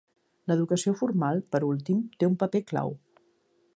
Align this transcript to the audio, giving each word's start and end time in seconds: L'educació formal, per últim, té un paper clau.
L'educació 0.51 0.93
formal, 1.01 1.41
per 1.55 1.61
últim, 1.67 1.99
té 2.23 2.31
un 2.31 2.39
paper 2.45 2.63
clau. 2.73 2.95